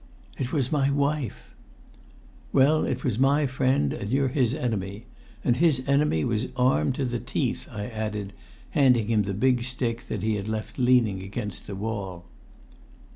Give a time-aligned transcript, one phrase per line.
[0.39, 1.53] "It was my wife."
[2.51, 5.05] "Well, it was my friend and you're his enemy.
[5.43, 8.33] And his enemy was armed to the teeth," I added,
[8.71, 12.25] handing him the big stick that he had left leaning against the wall.